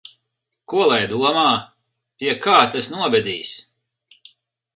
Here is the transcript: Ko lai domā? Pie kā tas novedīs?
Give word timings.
Ko 0.71 0.87
lai 0.91 1.01
domā? 1.11 1.43
Pie 2.23 2.33
kā 2.47 2.57
tas 2.77 2.91
novedīs? 2.95 3.53